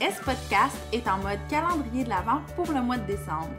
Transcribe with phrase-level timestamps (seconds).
[0.00, 3.50] S-Podcast est en mode calendrier de l'Avent pour le mois de décembre.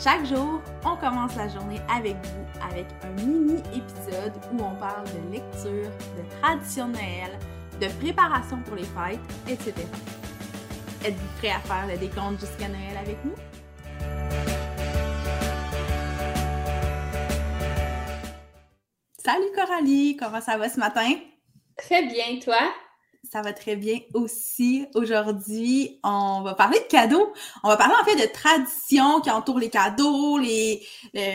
[0.00, 5.32] Chaque jour, on commence la journée avec vous avec un mini-épisode où on parle de
[5.32, 7.36] lecture, de tradition de Noël,
[7.80, 9.18] de préparation pour les fêtes,
[9.48, 9.74] etc.
[11.04, 13.34] Êtes-vous prêt à faire le décompte jusqu'à Noël avec nous?
[19.18, 21.10] Salut Coralie, comment ça va ce matin?
[21.76, 22.72] Très bien, toi?
[23.32, 24.86] Ça va très bien aussi.
[24.94, 27.32] Aujourd'hui, on va parler de cadeaux.
[27.64, 30.36] On va parler en fait de traditions qui entourent les cadeaux.
[30.36, 30.86] Les,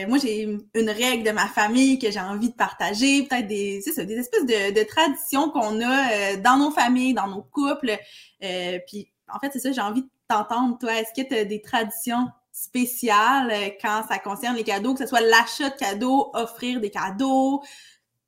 [0.07, 3.23] moi, j'ai une règle de ma famille que j'ai envie de partager.
[3.23, 7.41] Peut-être des, ça, des espèces de, traditions qu'on a euh, dans nos familles, dans nos
[7.41, 7.97] couples.
[8.43, 10.77] Euh, puis, en fait, c'est ça, j'ai envie de t'entendre.
[10.77, 14.99] Toi, est-ce que tu as des traditions spéciales euh, quand ça concerne les cadeaux, que
[14.99, 17.63] ce soit l'achat de cadeaux, offrir des cadeaux,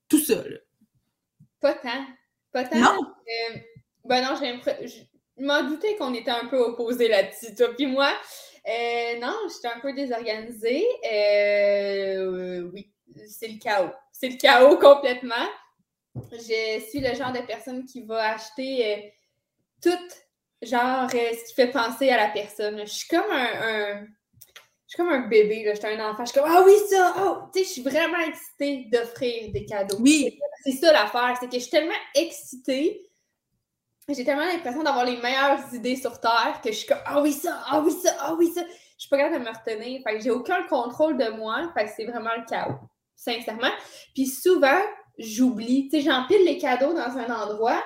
[0.07, 0.38] tout ça?
[0.38, 0.57] Là?
[1.62, 2.05] Pas tant.
[2.51, 2.79] Pas tant.
[2.79, 2.99] Non?
[3.29, 3.57] Euh,
[4.09, 4.59] ben non, j'ai
[5.38, 8.12] je m'en doutais qu'on était un peu opposés là-dessus, toi puis moi.
[8.68, 10.85] Euh, non, j'étais un peu désorganisée.
[11.10, 12.91] Euh, oui,
[13.27, 13.93] c'est le chaos.
[14.12, 15.48] C'est le chaos complètement.
[16.32, 19.13] Je suis le genre de personne qui va acheter
[19.82, 19.91] tout
[20.62, 22.79] genre ce qui fait penser à la personne.
[22.79, 24.05] Je suis comme un,
[24.90, 25.76] je suis comme un bébé, là.
[25.76, 26.26] J'étais un enfant.
[26.26, 27.13] Je suis comme, ah oui, ça!
[27.20, 27.49] Oh!
[27.54, 29.98] Tu sais, je suis vraiment excitée d'offrir des cadeaux.
[29.99, 30.40] Oui.
[30.63, 31.38] C'est ça l'affaire.
[31.40, 33.09] C'est que je suis tellement excitée.
[34.10, 37.32] J'ai tellement l'impression d'avoir les meilleures idées sur Terre que je suis comme, ah oui,
[37.32, 37.63] ça!
[37.68, 38.16] Ah oui, ça!
[38.20, 38.62] Ah oui, ça!
[38.63, 40.01] Je suis pas capable de me retenir.
[40.04, 41.71] Fait que j'ai aucun contrôle de moi.
[41.74, 42.76] Fait que c'est vraiment le chaos.
[43.16, 43.71] Sincèrement.
[44.13, 44.82] Puis souvent,
[45.18, 45.90] j'oublie.
[45.90, 47.82] Tu sais, j'empile les cadeaux dans un endroit.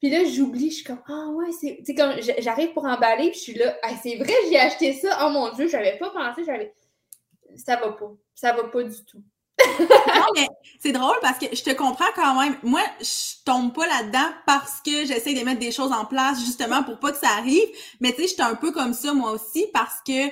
[0.00, 1.78] Puis là, j'oublie, je suis comme, ah ouais, c'est.
[1.78, 4.92] Tu sais, comme, j'arrive pour emballer, puis je suis là, ah, c'est vrai, j'ai acheté
[4.92, 5.18] ça.
[5.24, 6.74] Oh mon Dieu, j'avais pas pensé, j'avais.
[7.56, 8.12] Ça va pas.
[8.34, 9.22] Ça va pas du tout.
[9.80, 10.48] Non, mais
[10.80, 12.56] c'est drôle parce que je te comprends quand même.
[12.62, 16.82] Moi, je tombe pas là-dedans parce que j'essaie de mettre des choses en place justement
[16.82, 17.68] pour pas que ça arrive.
[18.00, 20.28] Mais tu sais, j'étais un peu comme ça moi aussi parce que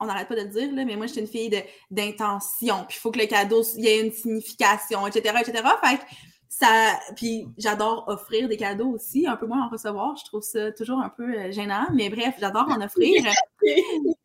[0.00, 1.50] on n'arrête pas de le dire, là, mais moi, je suis une fille
[1.90, 2.84] d'intention.
[2.88, 5.64] Puis il faut que le cadeau, il y ait une signification, etc., etc.
[5.82, 6.02] Fait que
[6.48, 10.16] ça puis j'adore offrir des cadeaux aussi un peu moins en recevoir.
[10.16, 13.22] Je trouve ça toujours un peu euh, gênant mais bref j'adore en offrir.
[13.60, 13.74] C'est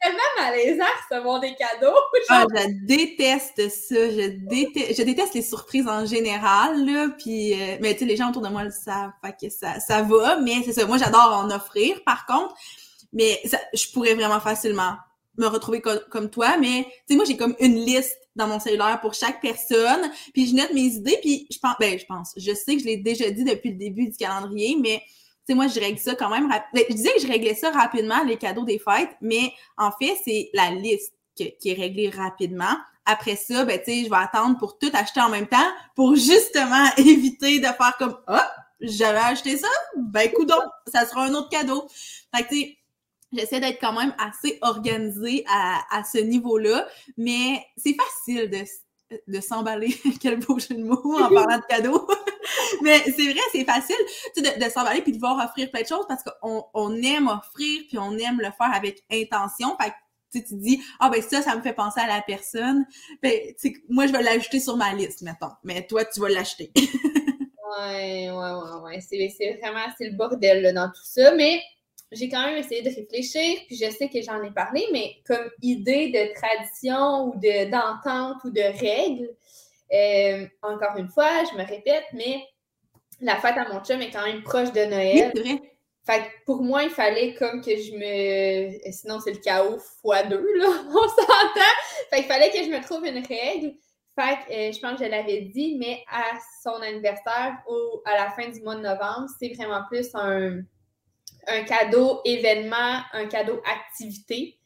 [0.01, 1.97] tellement malaisant recevoir des cadeaux.
[2.29, 4.09] Ah, je déteste ça.
[4.09, 8.15] Je déteste je déteste les surprises en général là puis euh, mais tu sais les
[8.15, 10.85] gens autour de moi le savent fait que ça ça va mais c'est ça.
[10.85, 12.55] Moi j'adore en offrir par contre
[13.11, 13.41] mais
[13.73, 14.95] je pourrais vraiment facilement
[15.37, 18.99] me retrouver comme toi mais tu sais moi j'ai comme une liste dans mon cellulaire
[19.01, 22.53] pour chaque personne, puis je note mes idées, puis je pense, ben je pense, je
[22.53, 25.03] sais que je l'ai déjà dit depuis le début du calendrier, mais
[25.45, 26.47] tu sais, moi, je règle ça quand même.
[26.47, 30.15] Ben, je disais que je réglais ça rapidement, les cadeaux des fêtes, mais en fait,
[30.23, 32.77] c'est la liste qui est réglée rapidement.
[33.05, 36.15] Après ça, ben, tu sais, je vais attendre pour tout acheter en même temps pour
[36.15, 38.37] justement éviter de faire comme, oh,
[38.79, 39.67] j'avais acheté ça,
[39.97, 41.87] ben, coudon, ça sera un autre cadeau.
[42.33, 42.77] Fait que, tu sais,
[43.33, 48.63] J'essaie d'être quand même assez organisée à, à ce niveau-là, mais c'est facile de,
[49.27, 52.07] de s'emballer, quel beau jeu de mots en parlant de cadeaux.
[52.81, 53.95] mais c'est vrai, c'est facile
[54.35, 57.27] tu sais, de, s'emballer puis de voir offrir plein de choses parce qu'on on aime
[57.27, 59.75] offrir puis on aime le faire avec intention.
[59.81, 59.95] Fait que
[60.31, 62.85] tu, tu dis ah ben ça ça me fait penser à la personne
[63.21, 63.31] ben
[63.87, 65.51] moi je vais l'ajouter sur ma liste mettons.
[65.63, 66.71] Mais toi tu vas l'acheter.
[67.79, 69.01] Ouais ouais ouais ouais.
[69.01, 71.33] C'est vraiment c'est le bordel là, dans tout ça.
[71.33, 71.59] Mais
[72.13, 75.49] j'ai quand même essayé de réfléchir, puis je sais que j'en ai parlé, mais comme
[75.61, 79.29] idée de tradition ou de, d'entente ou de règle,
[79.93, 82.43] euh, encore une fois, je me répète, mais
[83.21, 85.31] la fête à mon chum est quand même proche de Noël.
[85.35, 85.61] Oui,
[86.05, 88.91] fait que pour moi, il fallait comme que je me.
[88.91, 91.61] Sinon, c'est le chaos fois deux, là, on s'entend.
[92.09, 93.75] Fait qu'il fallait que je me trouve une règle.
[94.15, 98.15] Fait que euh, je pense que je l'avais dit, mais à son anniversaire ou à
[98.15, 100.61] la fin du mois de novembre, c'est vraiment plus un
[101.47, 104.57] un cadeau événement, un cadeau activité.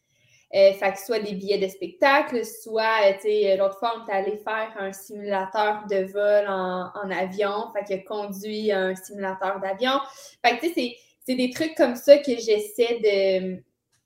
[0.56, 4.10] Euh, fait que soit des billets de spectacle, soit, euh, tu sais, l'autre fois, on
[4.10, 10.00] est allé faire un simulateur de vol en, avion, fait que conduit un simulateur d'avion.
[10.46, 10.96] Fait que, tu sais,
[11.26, 13.62] c'est des trucs comme ça que j'essaie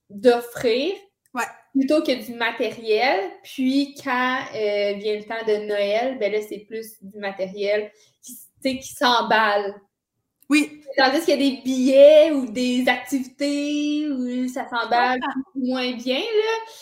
[0.09, 0.95] d'offrir.
[1.73, 3.31] Plutôt que du matériel.
[3.43, 7.89] Puis, quand euh, vient le temps de Noël, ben là, c'est plus du matériel
[8.21, 9.73] qui, qui s'emballe
[10.51, 10.83] oui.
[10.97, 15.21] Tandis qu'il y a des billets ou des activités où ça s'emballe
[15.55, 16.73] moins bien, là.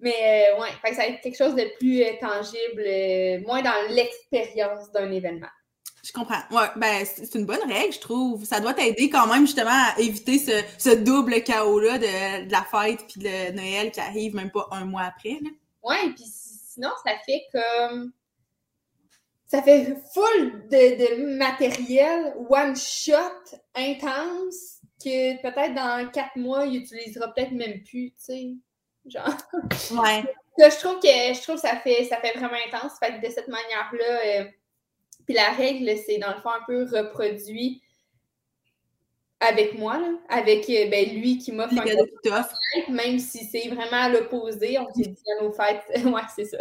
[0.00, 3.90] Mais euh, ouais, ça va être quelque chose de plus euh, tangible, euh, moins dans
[3.90, 5.50] l'expérience d'un événement.
[6.02, 6.40] Je comprends.
[6.50, 8.42] Ouais, ben c'est une bonne règle, je trouve.
[8.46, 13.20] Ça doit t'aider quand même justement à éviter ce, double chaos-là de, la fête puis
[13.20, 15.38] de Noël qui arrive même pas un mois après.
[15.42, 15.50] Là.
[15.82, 18.12] Ouais, puis sinon, ça fait comme
[19.50, 24.78] ça fait full de, matériel, one shot, intense.
[25.02, 28.50] que peut-être dans quatre mois, il utilisera peut-être même plus, tu sais.
[29.06, 29.36] Genre.
[30.00, 30.22] Ouais.
[30.58, 32.92] je trouve que je trouve ça fait ça fait vraiment intense.
[33.00, 34.44] Fait que de cette manière-là, euh,
[35.24, 37.82] puis la règle, c'est dans le fond un peu reproduit
[39.40, 42.06] avec moi, là, avec euh, ben, lui qui m'offre un cadeau
[42.90, 44.78] même si c'est vraiment à l'opposé.
[44.78, 46.58] On s'est dit à nos fêtes, ouais, c'est ça,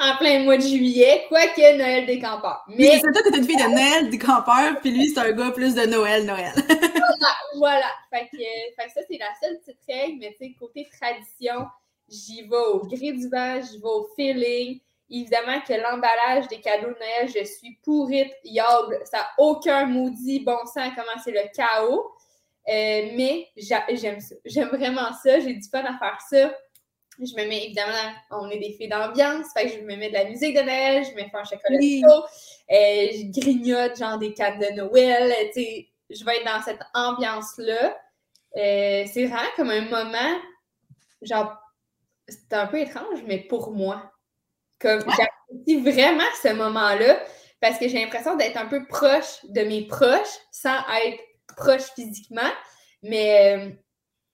[0.00, 2.64] en plein mois de juillet, quoique Noël des campeurs.
[2.68, 5.32] Mais c'est ça que t'es une fille de Noël des campeurs, puis lui, c'est un
[5.32, 6.52] gars plus de Noël, Noël.
[6.56, 7.86] voilà, voilà.
[8.10, 11.66] Fait que, fait que ça, c'est la seule petite règle, mais tu sais, côté tradition,
[12.08, 14.80] j'y vais au gré du vent, j'y vais au feeling.
[15.10, 18.98] Évidemment que l'emballage des cadeaux de Noël, je suis pourrite, yable.
[19.04, 22.12] Ça n'a aucun maudit bon sens comment c'est le chaos.
[22.68, 24.34] Euh, mais j'aime ça.
[24.44, 25.40] J'aime vraiment ça.
[25.40, 26.54] J'ai du fun à faire ça.
[27.18, 27.92] Je me mets, évidemment,
[28.30, 31.04] on est des filles d'ambiance, fait que je me mets de la musique de Noël,
[31.04, 32.24] je me fais un chocolat chaud,
[32.70, 36.80] euh, je grignote genre des cannes de Noël, tu sais, je vais être dans cette
[36.94, 37.96] ambiance-là.
[38.56, 40.40] Euh, c'est vraiment comme un moment,
[41.20, 41.54] genre,
[42.26, 44.10] c'est un peu étrange, mais pour moi.
[44.80, 47.20] Comme, j'apprécie vraiment ce moment-là
[47.60, 51.20] parce que j'ai l'impression d'être un peu proche de mes proches sans être
[51.56, 52.50] proche physiquement.
[53.02, 53.70] Mais euh,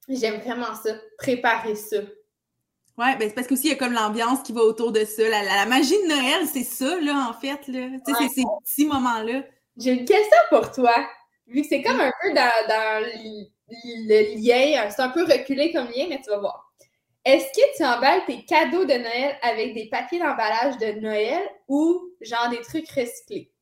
[0.08, 1.98] j'aime vraiment ça, préparer ça.
[2.98, 5.22] Ouais, ben c'est parce qu'aussi, il y a comme l'ambiance qui va autour de ça.
[5.28, 7.68] La, magie de Noël, c'est ça, là, en fait.
[7.68, 7.88] Là.
[8.04, 9.44] Tu sais, c'est ces petits moments-là.
[9.76, 10.94] J'ai une question pour toi.
[11.46, 13.06] Vu que c'est comme un peu dans, dans
[13.70, 16.74] le lien, c'est un peu reculé comme lien, mais tu vas voir.
[17.24, 22.10] Est-ce que tu emballes tes cadeaux de Noël avec des papiers d'emballage de Noël ou
[22.20, 23.52] genre des trucs recyclés?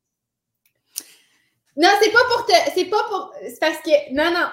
[1.77, 2.53] Non, c'est pas pour te.
[2.75, 3.33] C'est pas pour.
[3.43, 4.13] C'est parce que.
[4.13, 4.49] Non, non.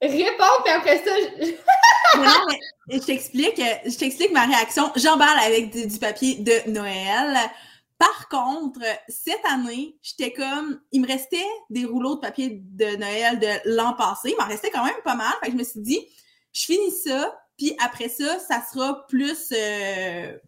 [0.00, 1.10] Réponds, puis après ça.
[1.40, 1.50] Je...
[2.18, 4.90] non, mais je t'explique, je t'explique ma réaction.
[4.96, 7.36] J'emballe avec du, papier de Noël.
[7.98, 13.40] Par contre, cette année, j'étais comme, il me restait des rouleaux de papier de Noël
[13.40, 14.30] de l'an passé.
[14.30, 15.32] Il m'en restait quand même pas mal.
[15.40, 16.06] Fait que je me suis dit,
[16.52, 20.38] je finis ça, puis après ça, ça sera plus, euh,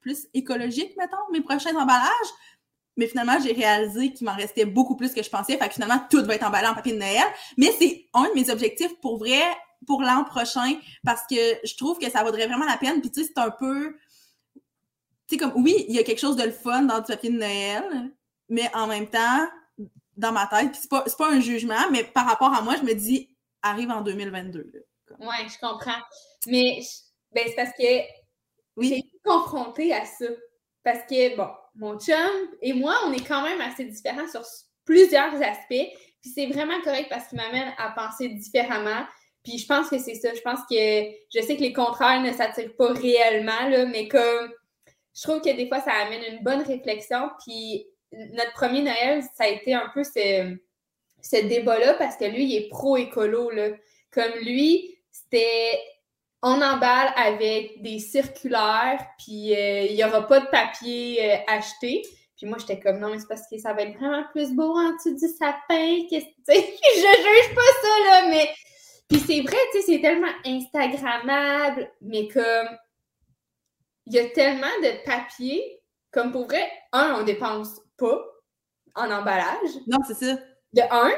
[0.00, 2.30] plus écologique, mettons, mes prochains emballages.
[3.00, 5.56] Mais finalement, j'ai réalisé qu'il m'en restait beaucoup plus que je pensais.
[5.56, 7.24] Fait que finalement, tout va être emballé en papier de Noël.
[7.56, 9.40] Mais c'est un de mes objectifs pour vrai
[9.86, 13.00] pour l'an prochain parce que je trouve que ça vaudrait vraiment la peine.
[13.00, 13.96] Puis tu sais, c'est un peu.
[14.54, 14.60] Tu
[15.30, 17.38] sais, comme oui, il y a quelque chose de le fun dans du papier de
[17.38, 18.12] Noël,
[18.50, 19.48] mais en même temps,
[20.18, 22.82] dans ma tête, puis c'est pas, pas un jugement, mais par rapport à moi, je
[22.82, 24.84] me dis, arrive en 2022.
[25.20, 26.02] Oui, je comprends.
[26.46, 26.82] Mais
[27.32, 28.00] ben, c'est parce que
[28.76, 28.88] oui.
[28.88, 30.26] j'ai été confrontée à ça.
[30.82, 31.48] Parce que, bon,
[31.80, 32.30] mon chum
[32.60, 34.42] et moi, on est quand même assez différents sur
[34.84, 35.88] plusieurs aspects.
[36.20, 39.04] Puis c'est vraiment correct parce qu'il m'amène à penser différemment.
[39.42, 40.34] Puis je pense que c'est ça.
[40.34, 44.52] Je pense que je sais que les contraires ne s'attirent pas réellement, là, mais comme
[45.16, 47.30] je trouve que des fois, ça amène une bonne réflexion.
[47.44, 50.56] Puis notre premier Noël, ça a été un peu ce,
[51.22, 53.50] ce débat-là parce que lui, il est pro-écolo.
[54.10, 55.80] Comme lui, c'était
[56.42, 62.02] on emballe avec des circulaires, puis euh, il n'y aura pas de papier euh, acheté.
[62.36, 64.74] Puis moi, j'étais comme, non, mais c'est parce que ça va être vraiment plus beau
[64.74, 66.06] en dessous du sapin.
[66.08, 66.16] Que,
[66.48, 68.48] je juge pas ça, là, mais...
[69.08, 72.68] Puis c'est vrai, tu sais, c'est tellement Instagrammable, mais comme...
[74.06, 78.24] Il y a tellement de papier, comme pour vrai, un, on dépense pas
[78.94, 79.76] en emballage.
[79.86, 80.38] Non, c'est ça.
[80.72, 81.12] De un.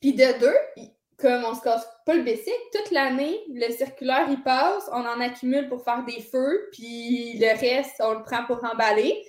[0.00, 0.92] Puis de deux,
[1.24, 5.20] comme on se casse pas le basic, toute l'année, le circulaire, il passe, on en
[5.20, 9.24] accumule pour faire des feux, puis le reste, on le prend pour emballer.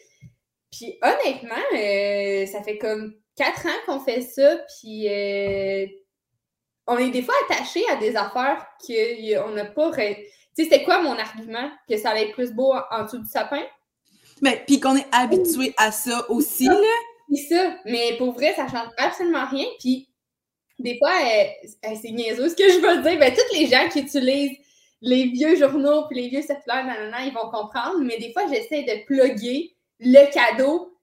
[0.74, 5.86] Puis honnêtement, euh, ça fait comme quatre ans qu'on fait ça, puis euh,
[6.86, 9.92] on est des fois attaché à des affaires qu'on n'a pas...
[9.92, 11.72] Tu sais, c'était quoi mon argument?
[11.88, 13.64] Que ça allait être plus beau en, dessous du sapin?
[14.42, 16.75] Mais puis qu'on est habitué à ça aussi, là.
[17.34, 17.78] C'est ça.
[17.86, 19.66] Mais pour vrai, ça change absolument rien.
[19.80, 20.10] Puis
[20.79, 21.13] des fois,
[21.82, 23.20] c'est niaiseux ce que je veux dire.
[23.20, 24.58] Ben, tous les gens qui utilisent
[25.01, 26.86] les vieux journaux puis les vieux circulaires,
[27.25, 28.01] ils vont comprendre.
[28.01, 30.96] Mais des fois, j'essaie de plugger le cadeau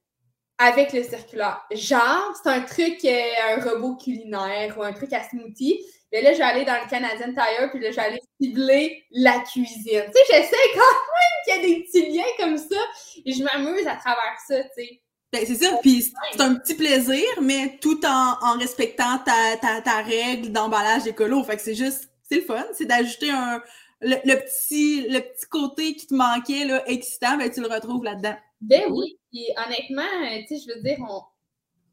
[0.57, 1.65] avec le circulaire.
[1.71, 5.83] Genre, c'est un truc, euh, un robot culinaire ou un truc à smoothie.
[6.11, 9.03] Mais là, je vais aller dans le Canadian Tire, puis là, je vais aller cibler
[9.11, 10.03] la cuisine.
[10.05, 12.79] Tu sais, j'essaie quand même qu'il y a des petits liens comme ça,
[13.25, 15.01] et je m'amuse à travers ça, tu sais.
[15.33, 20.03] Ben, c'est ça, puis c'est un petit plaisir, mais tout en, respectant ta, ta, ta
[20.03, 21.43] règle d'emballage écolo.
[21.43, 23.59] Fait que c'est juste, c'est le fun, c'est d'ajouter un
[24.01, 28.35] le, petit le petit côté qui te manquait, là, excitant, ben tu le retrouves là-dedans.
[28.61, 31.23] Ben oui, puis honnêtement, euh, tu sais, je veux dire, on...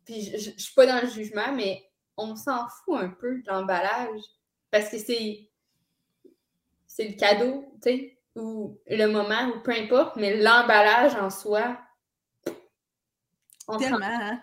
[0.04, 1.82] puis je, je, suis pas dans le jugement, mais
[2.18, 4.20] on s'en fout un peu de l'emballage,
[4.70, 5.49] parce que c'est
[6.87, 11.78] c'est le cadeau, tu sais, ou le moment, ou peu importe, mais l'emballage en soi,
[13.79, 14.41] Tellement, hein?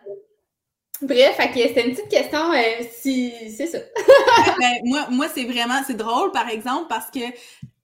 [1.01, 3.77] Bref, c'était une petite question, euh, si c'est ça.
[4.59, 7.19] ben, moi, moi c'est vraiment, c'est drôle, par exemple, parce que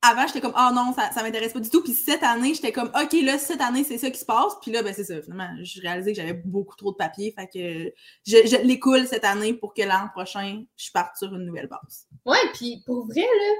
[0.02, 1.82] avant, j'étais comme, oh non, ça, ça m'intéresse pas du tout.
[1.82, 4.54] Puis cette année, j'étais comme, OK, là, cette année, c'est ça qui se passe.
[4.62, 5.22] Puis là, ben, c'est ça.
[5.22, 7.34] Finalement, je réalisais que j'avais beaucoup trop de papier.
[7.38, 7.94] Fait que
[8.28, 12.08] je, je l'écoule cette année pour que l'an prochain, je parte sur une nouvelle base.
[12.26, 13.54] Ouais, puis pour vrai, là,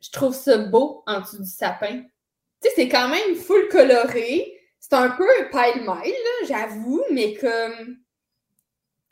[0.00, 2.00] je trouve ça beau en dessous du sapin.
[2.00, 4.59] Tu sais, c'est quand même full coloré.
[4.90, 7.98] C'est un peu pile-mile, j'avoue, mais comme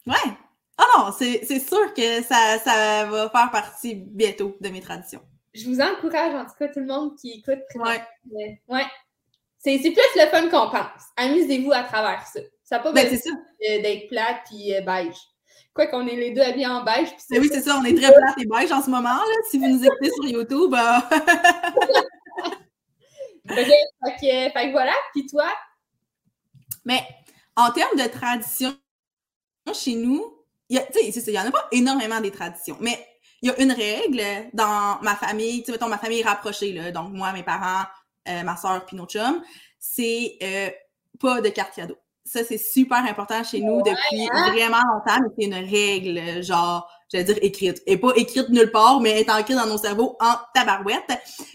[0.06, 0.32] Ouais.
[0.76, 5.20] Ah non, c'est sûr que ça, ça va faire partie bientôt de mes traditions.
[5.54, 7.62] Je vous encourage, en tout cas, tout le monde qui écoute.
[7.76, 8.02] Ouais.
[8.68, 8.86] ouais.
[9.58, 11.02] C'est plus le fun qu'on pense.
[11.16, 12.40] Amusez-vous à travers ça.
[12.62, 15.16] Ça n'a pas ben, besoin d'être plate puis euh, beige.
[15.74, 17.08] Quoi qu'on est les deux habillés en beige.
[17.30, 19.08] Ben oui, c'est ça, on est très plate et beige en ce moment.
[19.08, 19.34] Là.
[19.50, 20.74] Si vous nous écoutez sur YouTube.
[20.74, 21.00] Euh...
[23.54, 24.94] fait, que, voilà.
[25.12, 25.48] Puis toi?
[26.88, 27.06] Mais
[27.54, 28.74] en termes de tradition,
[29.74, 30.24] chez nous,
[30.70, 32.98] il y, en a pas énormément des traditions, mais
[33.42, 34.22] il y a une règle
[34.54, 37.84] dans ma famille, tu sais, mettons, ma famille rapprochée, là, donc moi, mes parents,
[38.28, 39.42] euh, ma soeur, puis notre chum,
[39.78, 40.70] c'est euh,
[41.20, 41.96] pas de carte cadeau.
[42.24, 44.50] Ça, c'est super important chez nous depuis hein?
[44.52, 47.82] vraiment longtemps, mais c'est une règle, genre, j'allais dire écrite.
[47.86, 51.10] Et pas écrite nulle part, mais est ancrée dans nos cerveaux en tabarouette.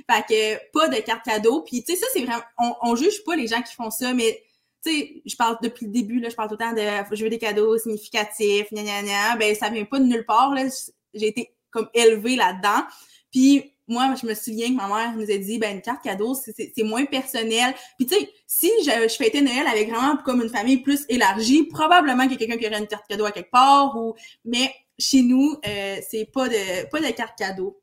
[0.10, 1.62] Fait que pas de carte cadeau.
[1.62, 2.42] Puis, tu sais, ça, c'est vraiment...
[2.58, 4.42] On, on juge pas les gens qui font ça, mais
[4.86, 7.24] tu sais, je parle depuis le début, là, je parle tout le temps de je
[7.24, 9.36] veux des cadeaux significatifs, gna gna gna.
[9.38, 10.64] Ben, ça vient pas de nulle part, là.
[11.14, 12.86] J'ai été comme élevée là-dedans.
[13.32, 16.36] Puis, moi, je me souviens que ma mère nous a dit, ben, une carte cadeau,
[16.36, 17.74] c'est moins personnel.
[17.98, 21.64] Puis, tu sais, si je, je fêtais Noël avec vraiment comme une famille plus élargie,
[21.64, 24.74] probablement qu'il y a quelqu'un qui aurait une carte cadeau à quelque part ou, mais
[24.98, 27.82] chez nous, euh, c'est pas de, pas de carte cadeau.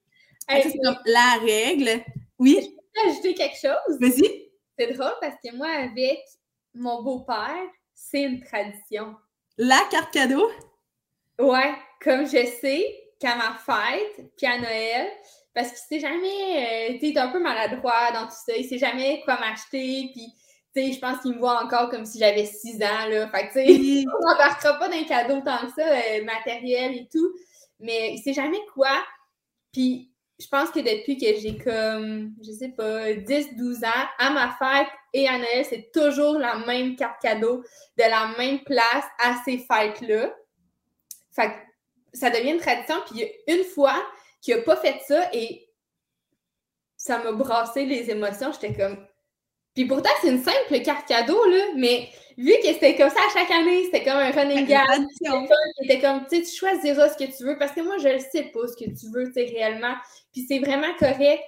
[0.49, 2.02] c'est comme la règle.
[2.38, 2.59] Oui?
[2.61, 3.99] Je peux ajouter quelque chose?
[4.00, 4.50] Vas-y.
[4.78, 6.21] C'est drôle parce que moi, avec
[6.74, 9.14] mon beau-père, c'est une tradition.
[9.58, 10.50] La carte cadeau?
[11.38, 15.08] Ouais, comme je sais qu'à ma fête, puis à Noël,
[15.54, 18.78] parce qu'il sait jamais, euh, tu sais, un peu maladroit dans tout ça, il sait
[18.78, 20.32] jamais quoi m'acheter, puis
[20.74, 23.28] tu sais, je pense qu'il me voit encore comme si j'avais 6 ans, là.
[23.28, 27.08] Fait que, tu sais, on n'embarquera pas d'un cadeau tant que ça, euh, matériel et
[27.10, 27.34] tout.
[27.80, 29.02] Mais il sait jamais quoi.
[29.72, 34.30] Puis, je pense que depuis que j'ai comme, je sais pas, 10, 12 ans, à
[34.30, 37.62] ma fête, et à Noël, c'est toujours la même carte cadeau
[37.99, 40.35] de la même place à ces fêtes-là.
[41.32, 41.56] Fait que
[42.18, 42.97] ça devient une tradition.
[43.06, 44.02] Puis une fois
[44.40, 45.68] qu'il n'a pas fait ça et
[46.97, 49.04] ça m'a brassé les émotions, j'étais comme.
[49.75, 52.09] Puis pourtant, c'est une simple carte cadeau, là, mais
[52.40, 55.04] vu que c'était comme ça à chaque année, c'était comme un running gag.
[55.80, 58.18] C'était comme, tu sais, tu choisiras ce que tu veux parce que moi, je ne
[58.18, 59.94] sais pas ce que tu veux, tu sais, réellement.
[60.32, 61.42] Puis c'est vraiment correct.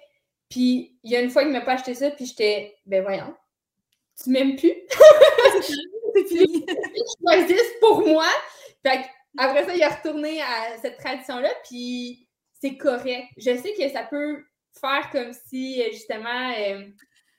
[0.51, 3.03] Puis il y a une fois qu'il ne m'a pas acheté ça, puis j'étais, ben
[3.03, 3.35] voyons,
[4.23, 4.75] tu m'aimes plus?
[6.15, 6.67] c'est fini.
[7.21, 8.27] choisissent pour moi?
[8.85, 9.01] Fait
[9.39, 12.29] après ça, il a retourné à cette tradition-là, puis
[12.61, 13.29] c'est correct.
[13.39, 14.45] Je sais que ça peut
[14.79, 16.85] faire comme si, justement, euh,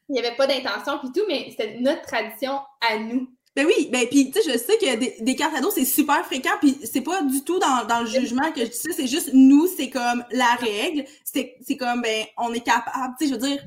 [0.09, 3.29] il n'y avait pas d'intention, puis tout, mais c'était notre tradition à nous.
[3.55, 6.57] Ben oui, ben puis tu sais, je sais que des, des cartes c'est super fréquent,
[6.59, 9.29] puis c'est pas du tout dans, dans le jugement que je dis ça, c'est juste
[9.33, 13.47] nous, c'est comme la règle, c'est comme, ben, on est capable, tu sais, je veux
[13.47, 13.63] dire,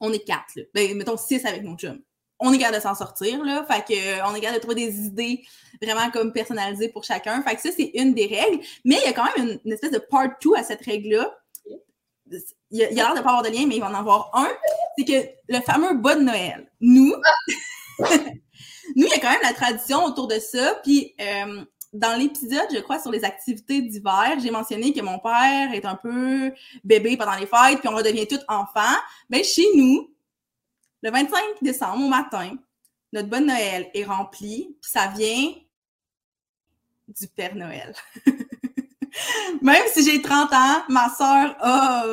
[0.00, 0.62] on est quatre, là.
[0.72, 2.00] Ben, mettons six avec mon chum
[2.40, 3.64] on est capable de s'en sortir, là.
[3.64, 5.44] Fait que, euh, on est capable de trouver des idées
[5.80, 7.42] vraiment comme personnalisées pour chacun.
[7.42, 8.62] Fait que ça, c'est une des règles.
[8.84, 11.34] Mais il y a quand même une, espèce de part 2 à cette règle-là.
[12.70, 14.48] Il y a, l'air de pas avoir de lien, mais il va en avoir un.
[14.98, 16.70] C'est que le fameux bas de Noël.
[16.80, 17.14] Nous,
[18.96, 20.80] nous, il y a quand même la tradition autour de ça.
[20.82, 25.72] Puis, euh, dans l'épisode, je crois, sur les activités d'hiver, j'ai mentionné que mon père
[25.72, 28.96] est un peu bébé pendant les fêtes, puis on redevient tout enfant.
[29.30, 30.10] Ben, chez nous,
[31.02, 32.56] le 25 décembre, au matin,
[33.12, 35.52] notre bonne Noël est remplie, puis ça vient
[37.06, 37.94] du Père Noël.
[39.62, 42.04] Même si j'ai 30 ans, ma soeur a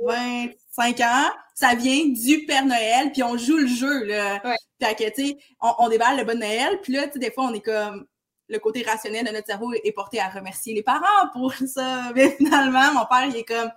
[0.00, 4.40] 25 ans, ça vient du Père Noël, puis on joue le jeu, là.
[4.80, 7.30] Fait que, tu sais, on, on, déballe le bon Noël, puis là, tu sais, des
[7.30, 8.06] fois, on est comme...
[8.48, 12.12] Le côté rationnel de notre cerveau est porté à remercier les parents pour ça.
[12.14, 13.70] Mais finalement, mon père, il est comme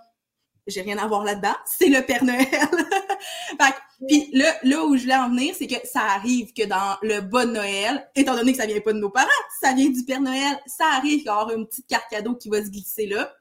[0.66, 2.46] j'ai rien à voir là-dedans, c'est le Père Noël.
[2.46, 3.74] fait
[4.06, 7.20] puis là, là où je voulais en venir, c'est que ça arrive que dans le
[7.20, 9.28] bon Noël, étant donné que ça vient pas de nos parents,
[9.62, 12.50] ça vient du Père Noël, ça arrive qu'il y aura une petite carte cadeau qui
[12.50, 13.32] va se glisser là.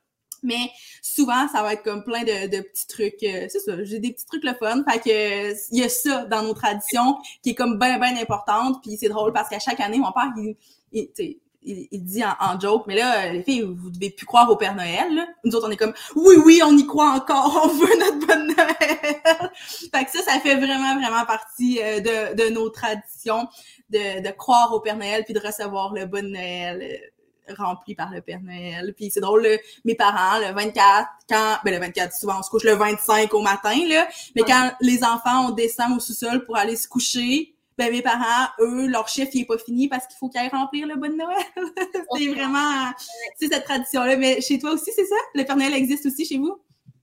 [0.44, 3.24] Mais souvent, ça va être comme plein de, de petits trucs.
[3.24, 4.84] Euh, c'est ça, j'ai des petits trucs le fun.
[4.90, 8.82] Fait que il y a ça dans nos traditions qui est comme bien, bien importante.
[8.82, 10.56] Puis c'est drôle parce qu'à chaque année, mon père, il,
[10.92, 14.76] il il, dit en, joke, mais là, les filles, vous devez plus croire au Père
[14.76, 15.14] Noël.
[15.14, 15.28] Là.
[15.44, 18.48] Nous autres, on est comme, oui, oui, on y croit encore, on veut notre bonne
[18.48, 19.52] Noël.
[19.58, 23.48] fait que ça, ça fait vraiment, vraiment partie euh, de, de nos traditions,
[23.90, 27.08] de, de croire au Père Noël puis de recevoir le bon Noël euh,
[27.58, 28.94] rempli par le Père Noël.
[28.96, 29.48] Puis c'est drôle,
[29.84, 33.42] mes parents, le 24, quand, ben le 24, souvent on se couche le 25 au
[33.42, 37.92] matin, là, mais quand les enfants, on descend au sous-sol pour aller se coucher, ben
[37.92, 40.88] mes parents, eux, leur chiffre, il est pas fini parce qu'il faut qu'ils aillent remplir
[40.88, 41.38] le bon Noël.
[42.18, 42.92] c'est vraiment,
[43.38, 44.16] c'est cette tradition-là.
[44.16, 45.16] Mais chez toi aussi, c'est ça?
[45.34, 46.58] Le Père Noël existe aussi chez vous?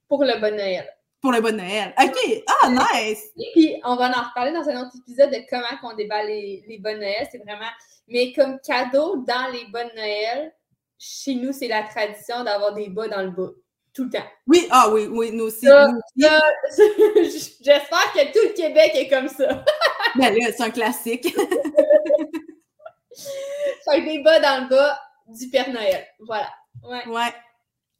[0.08, 0.86] Pour le bon Noël.
[1.22, 1.94] Pour le bon Noël.
[2.02, 2.42] OK.
[2.48, 3.30] Ah, nice!
[3.54, 6.78] Puis, on va en reparler dans un autre épisode de comment on débat les, les
[6.78, 7.28] bonnes Noël.
[7.30, 7.70] C'est vraiment...
[8.08, 10.52] Mais comme cadeau dans les bonnes Noël,
[10.98, 13.50] chez nous, c'est la tradition d'avoir des bas dans le bas.
[13.94, 14.24] Tout le temps.
[14.48, 15.66] Oui, ah oui, oui, nous aussi.
[17.60, 19.64] J'espère que tout le Québec est comme ça.
[20.16, 21.32] ben là, c'est un classique.
[23.84, 24.98] fait des bas dans le bas
[25.28, 26.04] du Père Noël.
[26.20, 26.48] Voilà.
[26.82, 27.06] Ouais.
[27.06, 27.32] ouais.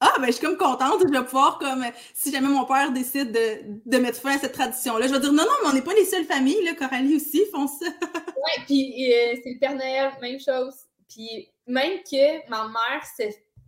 [0.05, 1.01] Ah, ben, je suis comme contente.
[1.01, 4.53] Je vais pouvoir, comme, si jamais mon père décide de, de mettre fin à cette
[4.53, 6.75] tradition-là, je vais dire non, non, mais on n'est pas les seules familles, là.
[6.75, 7.87] Coralie aussi font ça.
[7.87, 10.75] ouais, puis euh, c'est le Père Noël, même chose.
[11.09, 13.03] Puis même que ma mère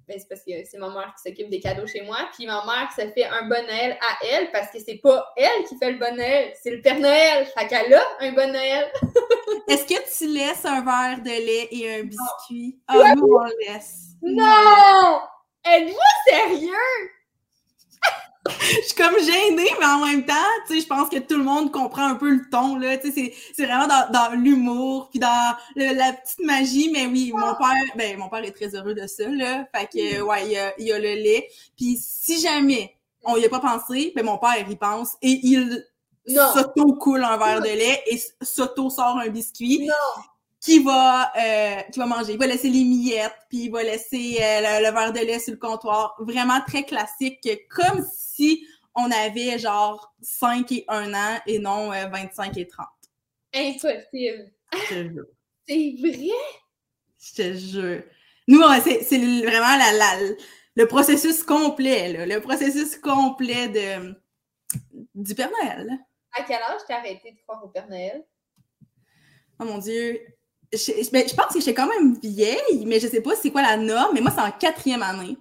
[0.09, 2.19] ben, c'est parce que c'est ma mère qui s'occupe des cadeaux chez moi.
[2.35, 5.65] Puis ma mère se fait un bon Noël à elle parce que c'est pas elle
[5.69, 7.47] qui fait le bon Noël, c'est le Père Noël.
[7.57, 8.93] Fait qu'elle a un bon Noël.
[9.69, 12.81] Est-ce que tu laisses un verre de lait et un biscuit?
[12.89, 14.09] Ah, nous, on laisse.
[14.21, 15.21] Non!
[15.65, 17.11] Êtes-vous sérieux?
[18.61, 20.35] je suis comme gênée, mais en même temps,
[20.67, 22.99] tu sais, je pense que tout le monde comprend un peu le ton, là.
[22.99, 26.91] Tu sais, c'est vraiment dans, dans l'humour, puis dans la petite magie.
[26.93, 29.67] Mais oui, mon père, ben, mon père est très heureux de ça, là.
[29.75, 30.27] Fait que, mm.
[30.27, 31.49] ouais, il y a, il y a le lait.
[31.77, 32.95] Puis si jamais
[33.25, 35.87] on y a pas pensé, ben, mon père, il pense et il
[36.27, 39.87] s'auto-coule un verre de lait et s'auto-sort un biscuit.
[39.87, 40.25] Non
[40.65, 42.33] qui va euh, qui va manger.
[42.33, 45.53] Il va laisser les miettes, puis il va laisser euh, le, verre de lait sur
[45.53, 46.17] le comptoir.
[46.19, 52.57] Vraiment très classique, comme si on avait genre 5 et 1 an et non 25
[52.57, 52.87] euh, et 30.
[53.55, 54.53] Impossible.
[54.89, 56.31] c'est vrai?
[57.21, 58.03] Je te jure.
[58.49, 60.35] Nous, c'est vraiment la, la,
[60.77, 64.15] le processus complet, là, le processus complet de,
[65.15, 65.91] du Père Noël.
[66.33, 68.25] À quel âge t'as arrêté de croire au Père Noël?
[69.61, 70.21] Oh mon Dieu,
[70.73, 73.63] je, ben, je pense que j'étais quand même vieille, mais je sais pas c'est quoi
[73.63, 75.37] la norme, mais moi, c'est en quatrième année.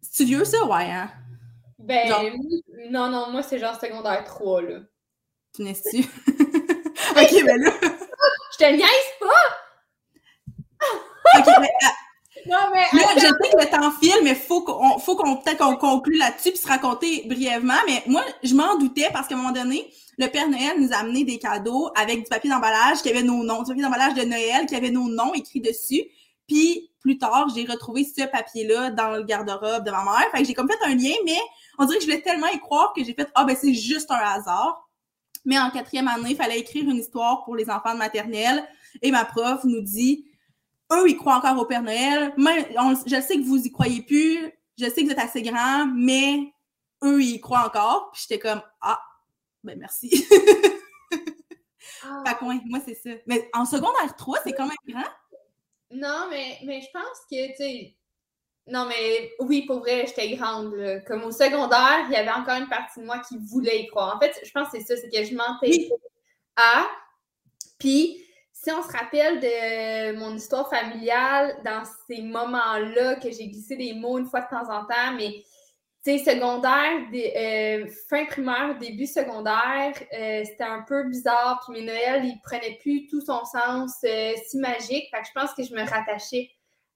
[0.00, 1.10] C'est vieux, ça, ouais, hein?
[1.78, 2.32] Ben,
[2.90, 4.80] non, non, moi, c'est genre secondaire 3, là.
[5.54, 5.98] Tu n'es tu
[7.10, 7.72] ok, ben là.
[8.52, 9.46] je te niaise pas!
[11.38, 11.70] ok, mais.
[12.48, 12.98] Non, mais.
[12.98, 16.16] Là, je sais que le temps file, mais faut qu'on, faut qu'on, peut-être qu'on conclue
[16.16, 17.74] là-dessus puis se raconter brièvement.
[17.86, 20.96] Mais moi, je m'en doutais parce qu'à un moment donné, le Père Noël nous a
[20.96, 24.22] amené des cadeaux avec du papier d'emballage qui avait nos noms, du papier d'emballage de
[24.22, 26.04] Noël qui avait nos noms écrits dessus.
[26.46, 30.24] Puis plus tard, j'ai retrouvé ce papier-là dans le garde-robe de ma mère.
[30.32, 31.38] Fait que j'ai comme fait un lien, mais
[31.78, 34.10] on dirait que je voulais tellement y croire que j'ai fait ah ben c'est juste
[34.10, 34.88] un hasard.
[35.44, 38.66] Mais en quatrième année, il fallait écrire une histoire pour les enfants de maternelle
[39.02, 40.24] et ma prof nous dit
[40.92, 42.32] eux ils croient encore au Père Noël.
[42.36, 46.52] je sais que vous y croyez plus, je sais que vous êtes assez grand, mais
[47.04, 48.10] eux ils y croient encore.
[48.12, 49.00] Puis j'étais comme ah
[49.64, 50.26] ben merci.
[52.02, 52.22] ah.
[52.26, 53.10] Fait que, moi, c'est ça.
[53.26, 55.10] Mais en secondaire 3, c'est quand même grand.
[55.90, 57.96] Non, mais, mais je pense que, tu sais,
[58.68, 60.74] non, mais oui, pour vrai, j'étais grande.
[61.06, 64.16] Comme au secondaire, il y avait encore une partie de moi qui voulait y croire.
[64.16, 65.88] En fait, je pense que c'est ça, c'est que je mentais
[66.56, 66.86] à.
[67.78, 68.24] Puis,
[68.62, 73.92] si on se rappelle de mon histoire familiale, dans ces moments-là, que j'ai glissé des
[73.92, 75.44] mots une fois de temps en temps, mais
[76.06, 81.60] sais, secondaire, euh, fin primaire, début secondaire, euh, c'était un peu bizarre.
[81.64, 85.08] Puis mes Noëls, ils prenaient plus tout son sens euh, si magique.
[85.10, 86.50] Fait que je pense que je me rattachais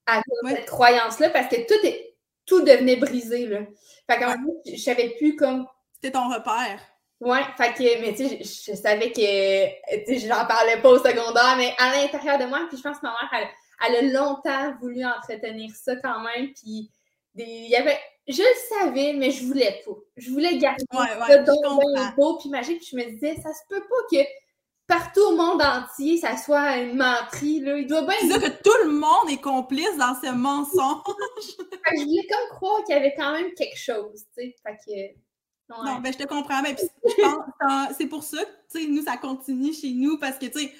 [0.06, 3.46] à cette croyance-là parce que tout, est, tout devenait brisé.
[3.46, 3.60] Là.
[4.08, 4.76] Fait que ouais.
[4.76, 5.66] je savais plus comme.
[5.94, 6.80] C'était ton repère.
[7.20, 10.98] Ouais, fait que, mais tu sais, je, savais que, tu sais, j'en parlais pas au
[10.98, 13.48] secondaire, mais à l'intérieur de moi, puis je pense que ma mère, elle,
[13.86, 16.90] elle a longtemps voulu entretenir ça quand même, puis
[17.36, 17.98] il y avait
[18.30, 19.92] je le savais, mais je voulais pas.
[20.16, 22.78] Je voulais garder ouais, ouais, ça beau puis magique.
[22.78, 24.24] Puis je me disais, ça se peut pas que
[24.86, 27.60] partout au monde entier, ça soit une menterie.
[27.60, 27.78] Là.
[27.78, 28.16] Il doit bien.
[28.20, 31.02] C'est que tout le monde est complice dans ce mensonge.
[31.96, 34.54] je voulais comme croire qu'il y avait quand même quelque chose, tu sais.
[34.62, 35.20] Fait que.
[35.70, 36.62] Non, ben je te comprends.
[36.62, 36.76] Mais
[37.96, 38.38] c'est pour ça
[38.72, 40.72] que, nous, ça continue chez nous parce que, tu sais,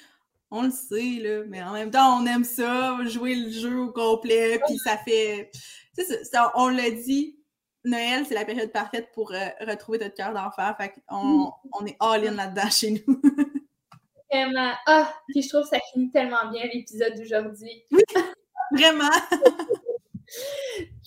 [0.49, 3.91] on le sait, là, mais en même temps, on aime ça, jouer le jeu au
[3.91, 5.49] complet, puis ça fait...
[5.97, 6.21] Tu sais,
[6.55, 7.37] on l'a dit,
[7.83, 10.73] Noël, c'est la période parfaite pour euh, retrouver notre cœur d'enfant.
[10.77, 11.51] Fait qu'on mm.
[11.79, 13.21] on est all-in là-dedans chez nous.
[14.31, 14.71] Vraiment.
[14.87, 17.83] Ah, puis je trouve que ça finit tellement bien l'épisode d'aujourd'hui.
[17.91, 18.01] Oui,
[18.71, 19.09] vraiment.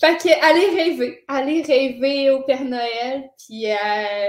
[0.01, 3.31] Fait que allez rêver, allez rêver au Père Noël.
[3.39, 3.77] Puis euh,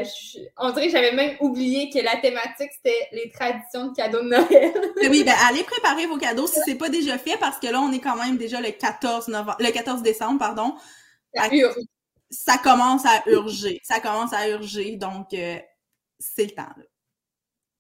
[0.03, 4.21] je- on dirait que j'avais même oublié que la thématique c'était les traditions de cadeaux
[4.21, 4.73] de Noël.
[5.09, 7.91] oui, ben allez préparer vos cadeaux si c'est pas déjà fait parce que là, on
[7.91, 10.75] est quand même déjà le 14 novembre, le 14 décembre, pardon.
[12.29, 13.79] Ça commence à urger.
[13.83, 15.57] Ça commence à urger, donc euh,
[16.19, 16.63] c'est le temps.
[16.77, 16.83] Là.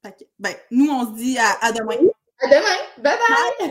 [0.03, 1.97] Fait que, ben, nous, on se dit à, à demain.
[2.41, 2.77] À demain.
[2.97, 3.17] Bye
[3.59, 3.69] bye.